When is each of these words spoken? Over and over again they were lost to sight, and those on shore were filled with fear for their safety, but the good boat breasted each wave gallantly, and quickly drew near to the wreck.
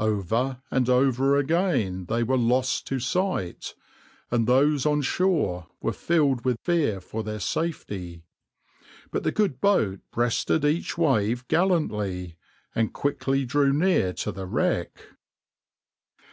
Over 0.00 0.62
and 0.68 0.88
over 0.90 1.36
again 1.36 2.06
they 2.06 2.24
were 2.24 2.36
lost 2.36 2.88
to 2.88 2.98
sight, 2.98 3.76
and 4.32 4.48
those 4.48 4.84
on 4.84 5.00
shore 5.00 5.68
were 5.80 5.92
filled 5.92 6.44
with 6.44 6.58
fear 6.58 7.00
for 7.00 7.22
their 7.22 7.38
safety, 7.38 8.24
but 9.12 9.22
the 9.22 9.30
good 9.30 9.60
boat 9.60 10.00
breasted 10.10 10.64
each 10.64 10.98
wave 10.98 11.46
gallantly, 11.46 12.34
and 12.74 12.92
quickly 12.92 13.44
drew 13.44 13.72
near 13.72 14.12
to 14.14 14.32
the 14.32 14.44
wreck. 14.46 15.04